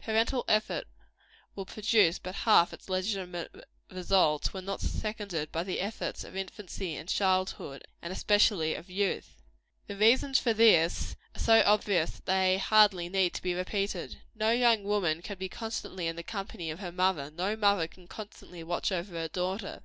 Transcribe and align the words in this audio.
Parental 0.00 0.44
effort 0.46 0.86
will 1.56 1.66
produce 1.66 2.16
but 2.20 2.36
half 2.36 2.72
its 2.72 2.88
legitimate 2.88 3.64
results, 3.90 4.54
when 4.54 4.64
not 4.64 4.80
seconded 4.80 5.50
by 5.50 5.64
the 5.64 5.80
efforts 5.80 6.22
of 6.22 6.36
infancy 6.36 6.94
and 6.94 7.08
childhood, 7.08 7.82
and 8.00 8.12
especially 8.12 8.76
of 8.76 8.88
youth. 8.88 9.42
The 9.88 9.96
reasons 9.96 10.38
for 10.38 10.52
this 10.54 11.16
are 11.34 11.40
so 11.40 11.62
obvious 11.66 12.12
that 12.12 12.26
they 12.26 12.58
hardly 12.58 13.08
need 13.08 13.34
to 13.34 13.42
be 13.42 13.54
repeated. 13.54 14.18
No 14.36 14.52
young 14.52 14.84
woman 14.84 15.20
can 15.20 15.36
be 15.36 15.48
constantly 15.48 16.06
in 16.06 16.14
the 16.14 16.22
company 16.22 16.70
of 16.70 16.78
her 16.78 16.92
mother; 16.92 17.32
no 17.32 17.56
mother 17.56 17.88
can 17.88 18.06
constantly 18.06 18.62
watch 18.62 18.92
over 18.92 19.14
her 19.16 19.26
daughter. 19.26 19.82